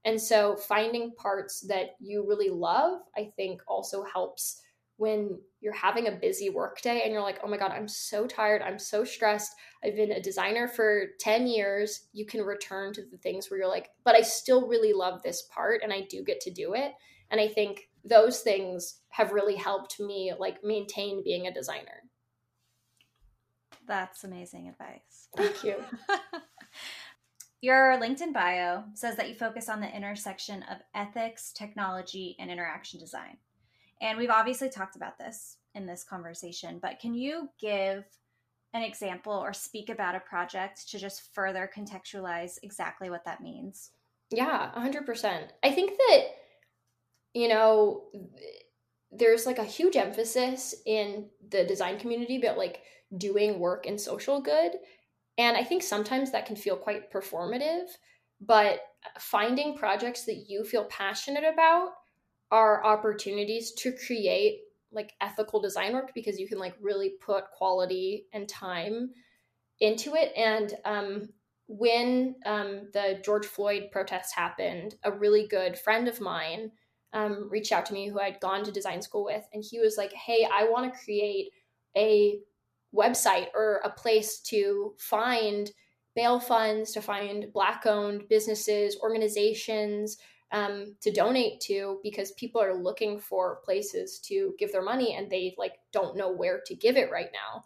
[0.04, 4.62] and so finding parts that you really love, I think also helps
[4.98, 8.62] when you're having a busy workday and you're like, oh my God, I'm so tired.
[8.62, 9.52] I'm so stressed.
[9.82, 12.08] I've been a designer for 10 years.
[12.12, 15.42] You can return to the things where you're like, but I still really love this
[15.42, 16.92] part and I do get to do it.
[17.30, 22.02] And I think those things have really helped me like maintain being a designer.
[23.86, 25.28] That's amazing advice.
[25.36, 25.76] Thank you.
[27.60, 33.00] Your LinkedIn bio says that you focus on the intersection of ethics, technology, and interaction
[33.00, 33.38] design.
[34.00, 38.04] And we've obviously talked about this in this conversation, but can you give
[38.74, 43.90] an example or speak about a project to just further contextualize exactly what that means?
[44.30, 45.48] Yeah, 100%.
[45.62, 46.20] I think that,
[47.34, 48.04] you know,
[49.10, 52.82] there's like a huge emphasis in the design community about like
[53.16, 54.72] doing work in social good
[55.38, 57.86] and I think sometimes that can feel quite performative,
[58.40, 58.80] but
[59.20, 61.90] finding projects that you feel passionate about
[62.50, 68.26] are opportunities to create like ethical design work because you can like really put quality
[68.32, 69.10] and time
[69.80, 70.32] into it.
[70.36, 71.28] And um,
[71.66, 76.72] when um, the George Floyd protests happened, a really good friend of mine
[77.12, 79.96] um, reached out to me who I'd gone to design school with, and he was
[79.96, 81.50] like, "Hey, I want to create
[81.96, 82.38] a
[82.94, 85.70] website or a place to find
[86.14, 90.18] bail funds, to find Black owned businesses, organizations
[90.50, 95.30] um, to donate to because people are looking for places to give their money and
[95.30, 97.64] they like don't know where to give it right now.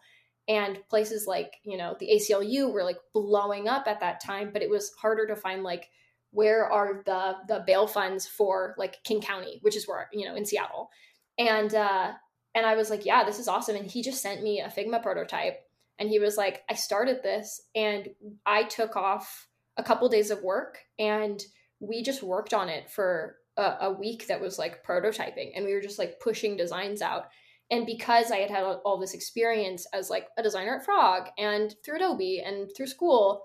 [0.48, 4.62] And places like, you know, the ACLU were like blowing up at that time, but
[4.62, 5.88] it was harder to find like
[6.32, 10.34] where are the the bail funds for like King County, which is where, you know,
[10.34, 10.90] in Seattle.
[11.38, 12.12] And uh
[12.54, 13.76] and I was like, yeah, this is awesome.
[13.76, 15.60] And he just sent me a Figma prototype.
[15.98, 18.08] And he was like, I started this and
[18.44, 21.42] I took off a couple days of work and
[21.82, 25.74] we just worked on it for a, a, week that was like prototyping and we
[25.74, 27.26] were just like pushing designs out.
[27.70, 31.74] And because I had had all this experience as like a designer at Frog and
[31.84, 33.44] through Adobe and through school,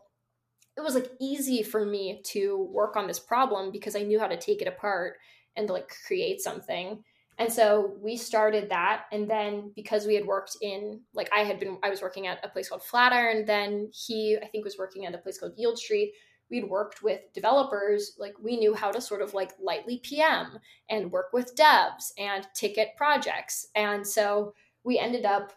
[0.77, 4.27] it was like easy for me to work on this problem because I knew how
[4.27, 5.15] to take it apart
[5.55, 7.03] and like create something.
[7.39, 9.05] And so we started that.
[9.11, 12.43] And then because we had worked in, like I had been, I was working at
[12.43, 13.45] a place called Flatiron.
[13.45, 16.11] Then he, I think, was working at a place called Yieldstreet.
[16.50, 18.14] We'd worked with developers.
[18.18, 22.48] Like we knew how to sort of like lightly PM and work with devs and
[22.54, 23.68] ticket projects.
[23.76, 25.54] And so we ended up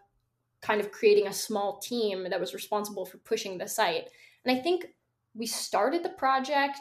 [0.60, 4.10] kind of creating a small team that was responsible for pushing the site.
[4.44, 4.86] And I think
[5.34, 6.80] we started the project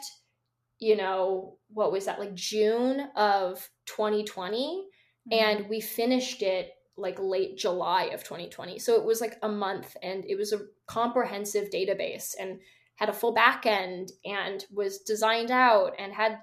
[0.80, 4.86] you know, what was that, like June of 2020.
[5.30, 5.32] Mm-hmm.
[5.32, 8.78] And we finished it like late July of 2020.
[8.78, 12.58] So it was like a month and it was a comprehensive database and
[13.00, 16.38] had a full back end and was designed out and had,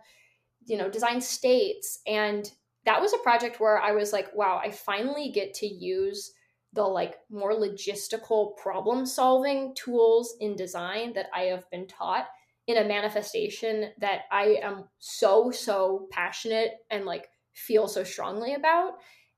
[0.65, 1.99] you know, design states.
[2.07, 2.51] And
[2.85, 6.33] that was a project where I was like, wow, I finally get to use
[6.73, 12.25] the like more logistical problem solving tools in design that I have been taught
[12.65, 18.93] in a manifestation that I am so, so passionate and like feel so strongly about.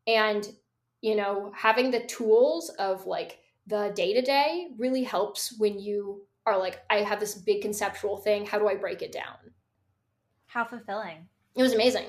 [0.07, 0.47] And,
[1.01, 6.23] you know, having the tools of like the day to day really helps when you
[6.49, 8.45] are like, I have this big conceptual thing.
[8.45, 9.37] How do I break it down?
[10.47, 11.27] How fulfilling.
[11.55, 12.07] It was amazing.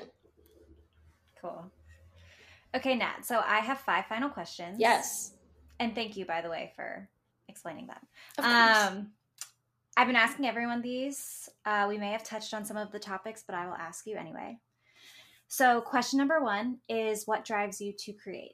[1.39, 1.71] Cool.
[2.75, 3.25] Okay, Nat.
[3.25, 4.77] So I have five final questions.
[4.79, 5.33] Yes.
[5.79, 7.09] And thank you, by the way, for
[7.47, 8.01] explaining that.
[8.37, 8.87] Of course.
[8.87, 9.11] Um,
[9.97, 11.49] I've been asking everyone these.
[11.65, 14.15] Uh, we may have touched on some of the topics, but I will ask you
[14.15, 14.57] anyway.
[15.47, 18.53] So, question number one is what drives you to create?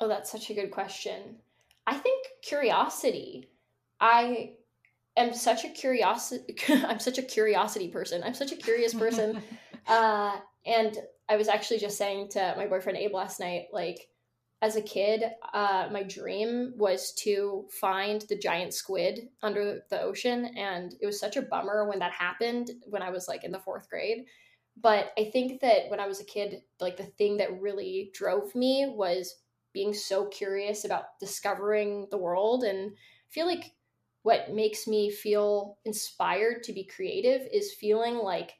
[0.00, 1.36] Oh, that's such a good question.
[1.86, 3.48] I think curiosity.
[4.00, 4.54] I
[5.16, 6.56] am such a curiosity.
[6.68, 8.22] I'm such a curiosity person.
[8.22, 9.42] I'm such a curious person.
[9.86, 10.36] uh,
[10.66, 10.96] and
[11.28, 14.08] I was actually just saying to my boyfriend Abe last night, like,
[14.62, 15.22] as a kid,
[15.52, 20.46] uh, my dream was to find the giant squid under the ocean.
[20.56, 23.58] And it was such a bummer when that happened when I was like in the
[23.58, 24.24] fourth grade.
[24.80, 28.54] But I think that when I was a kid, like the thing that really drove
[28.54, 29.36] me was
[29.74, 32.64] being so curious about discovering the world.
[32.64, 33.72] And I feel like
[34.24, 38.54] what makes me feel inspired to be creative is feeling like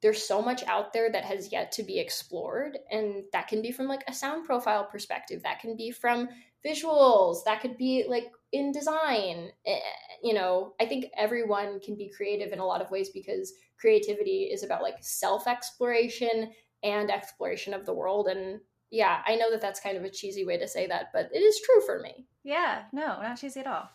[0.00, 2.78] there's so much out there that has yet to be explored.
[2.90, 5.42] And that can be from like a sound profile perspective.
[5.42, 6.28] That can be from
[6.64, 7.44] visuals.
[7.44, 9.50] That could be like in design.
[9.66, 9.80] Eh,
[10.22, 14.48] you know i think everyone can be creative in a lot of ways because creativity
[14.52, 16.50] is about like self exploration
[16.82, 18.28] and exploration of the world.
[18.28, 21.28] And yeah i know that that's kind of a cheesy way to say that but
[21.32, 22.26] it is true for me.
[22.42, 22.82] Yeah.
[22.92, 23.88] No not cheesy at all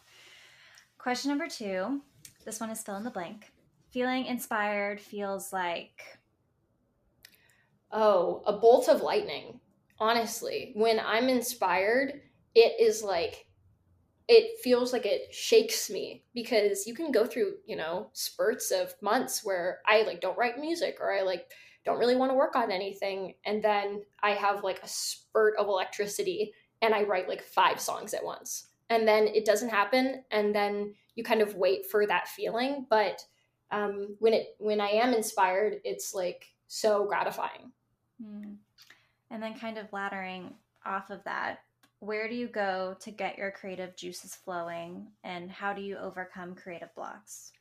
[1.04, 2.00] question number two
[2.46, 3.52] this one is fill in the blank.
[3.92, 6.02] Feeling inspired feels like
[7.92, 9.60] oh a bolt of lightning.
[10.00, 12.22] Honestly when i'm inspired
[12.56, 13.48] it is like
[14.30, 18.94] it feels like it shakes me because you can go through you know spurts of
[19.02, 21.52] months where i like don't write music or i like
[21.84, 23.34] don't really want to work on anything.
[23.46, 28.14] And then i have like a spurt of electricity and i write like five songs
[28.14, 32.28] at once and then it doesn't happen and then you kind of wait for that
[32.28, 32.86] feeling.
[32.90, 33.24] But
[33.74, 37.72] um, when it when i am inspired it's like so gratifying.
[38.24, 38.56] Mm.
[39.32, 40.54] and then kind of laddering
[40.86, 41.64] off of that
[42.00, 46.54] where do you go to get your creative juices flowing and how do you overcome
[46.54, 47.52] creative blocks?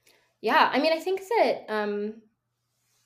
[0.43, 2.15] Yeah i mean i think that um,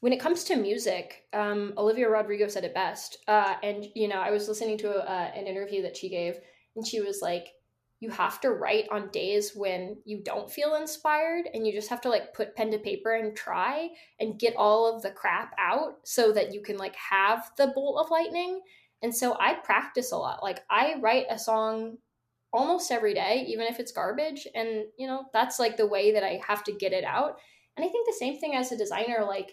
[0.01, 4.17] when it comes to music um, olivia rodrigo said it best uh, and you know
[4.17, 6.41] i was listening to a, uh, an interview that she gave
[6.75, 7.49] and she was like
[8.01, 12.01] you have to write on days when you don't feel inspired and you just have
[12.03, 13.89] to like put pen to paper and try
[14.21, 18.05] and get all of the crap out so that you can like have the bolt
[18.05, 18.61] of lightning
[19.03, 20.43] and so I practice a lot.
[20.43, 21.99] Like I write a song
[22.53, 24.47] almost every day, even if it's garbage.
[24.55, 27.37] And, you know, that's like the way that I have to get it out.
[27.77, 29.53] And I think the same thing as a designer, like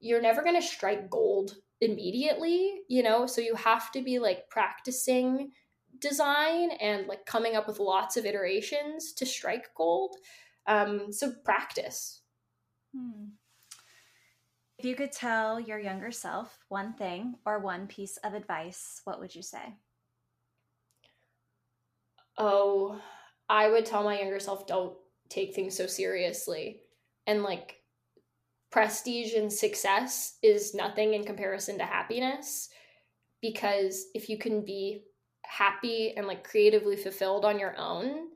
[0.00, 3.26] you're never going to strike gold immediately, you know?
[3.26, 5.52] So you have to be like practicing
[6.04, 10.16] design and like coming up with lots of iterations to strike gold.
[10.66, 12.20] Um, so practice.
[12.94, 13.30] Hmm.
[14.78, 19.18] If you could tell your younger self one thing or one piece of advice, what
[19.20, 19.74] would you say?
[22.36, 23.00] Oh,
[23.48, 24.96] I would tell my younger self don't
[25.28, 26.80] take things so seriously.
[27.26, 27.76] And like
[28.70, 32.68] prestige and success is nothing in comparison to happiness
[33.40, 35.02] because if you can be
[35.48, 38.28] happy and like creatively fulfilled on your own,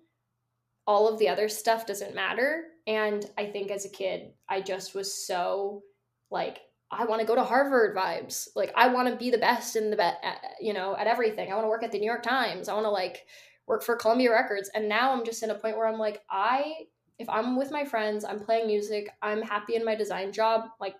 [0.86, 2.64] all of the other stuff doesn't matter.
[2.86, 5.82] And I think as a kid, I just was so
[6.30, 8.48] like I want to go to Harvard vibes.
[8.56, 10.18] Like I want to be the best in the best,
[10.60, 11.50] you know, at everything.
[11.50, 12.68] I want to work at the New York Times.
[12.68, 13.26] I want to like
[13.66, 14.70] work for Columbia Records.
[14.74, 16.86] And now I'm just in a point where I'm like, I,
[17.18, 20.70] if I'm with my friends, I'm playing music, I'm happy in my design job.
[20.80, 20.94] Like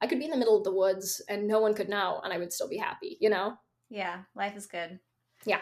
[0.00, 2.32] I could be in the middle of the woods and no one could know, and
[2.32, 3.18] I would still be happy.
[3.20, 3.54] You know?
[3.90, 5.00] Yeah, life is good.
[5.44, 5.60] Yeah.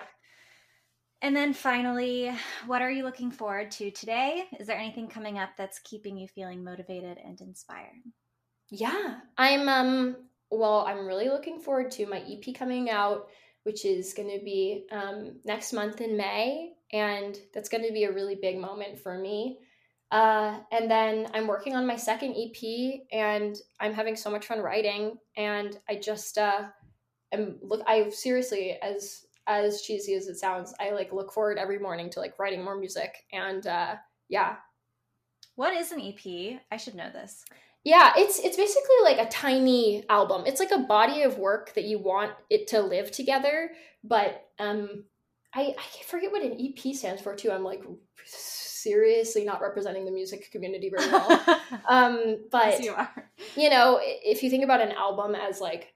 [1.22, 2.32] And then finally,
[2.66, 4.44] what are you looking forward to today?
[4.58, 8.00] Is there anything coming up that's keeping you feeling motivated and inspired?
[8.70, 10.16] Yeah, I'm um
[10.50, 13.28] well, I'm really looking forward to my EP coming out,
[13.62, 18.04] which is going to be um, next month in May, and that's going to be
[18.04, 19.58] a really big moment for me.
[20.10, 24.58] Uh, and then I'm working on my second EP, and I'm having so much fun
[24.58, 25.18] writing.
[25.36, 26.62] And I just uh,
[27.32, 27.82] am look.
[27.86, 32.20] I seriously, as as cheesy as it sounds, I like look forward every morning to
[32.20, 33.14] like writing more music.
[33.32, 33.96] And uh,
[34.28, 34.56] yeah.
[35.56, 36.60] What is an EP?
[36.70, 37.44] I should know this.
[37.84, 40.44] Yeah, it's it's basically like a tiny album.
[40.46, 43.70] It's like a body of work that you want it to live together,
[44.04, 45.04] but um
[45.54, 47.50] I I forget what an EP stands for too.
[47.50, 47.82] I'm like
[48.26, 51.60] seriously not representing the music community very well.
[51.88, 52.94] um but you,
[53.56, 55.94] you know, if you think about an album as like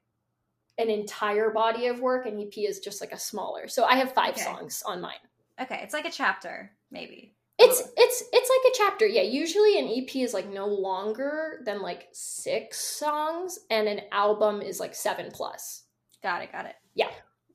[0.79, 3.69] an entire body of work, an EP is just like a smaller.
[3.69, 4.43] So I have five okay.
[4.43, 5.15] songs on mine.
[5.61, 7.35] Okay, it's like a chapter, maybe.
[7.57, 9.07] It's it's it's like a chapter.
[9.07, 14.61] Yeah, usually an EP is like no longer than like 6 songs and an album
[14.61, 15.85] is like 7 plus.
[16.23, 16.75] Got it, got it.
[16.95, 17.11] Yeah.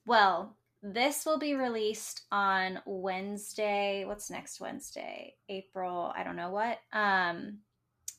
[0.05, 4.05] Well, this will be released on Wednesday.
[4.05, 5.36] What's next Wednesday?
[5.49, 6.80] April, I don't know what.
[6.93, 7.57] Um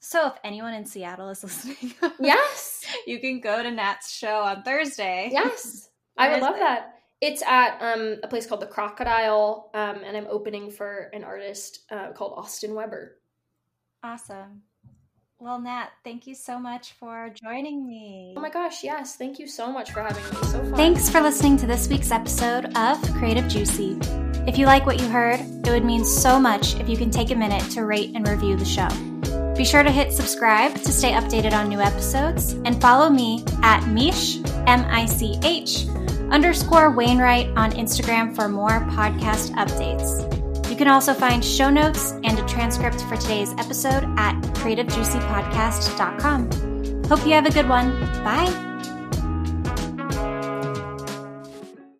[0.00, 4.62] so if anyone in Seattle is listening, yes, you can go to Nat's show on
[4.62, 5.28] Thursday.
[5.30, 5.88] Yes.
[6.18, 6.60] I would love it?
[6.60, 6.94] that.
[7.20, 11.80] It's at um, a place called the Crocodile, um, and I'm opening for an artist
[11.90, 13.18] uh, called Austin Weber.
[14.02, 14.62] Awesome.
[15.38, 18.34] Well, Nat, thank you so much for joining me.
[18.36, 19.16] Oh my gosh, yes.
[19.16, 20.30] Thank you so much for having me.
[20.48, 20.74] So fun.
[20.74, 23.98] Thanks for listening to this week's episode of Creative Juicy.
[24.46, 27.30] If you like what you heard, it would mean so much if you can take
[27.30, 28.88] a minute to rate and review the show.
[29.60, 33.86] Be sure to hit subscribe to stay updated on new episodes and follow me at
[33.88, 35.86] Mish, M I C H
[36.30, 40.24] underscore Wainwright on Instagram for more podcast updates.
[40.70, 47.04] You can also find show notes and a transcript for today's episode at creativejuicypodcast.com.
[47.04, 48.00] Hope you have a good one.
[48.24, 48.69] Bye.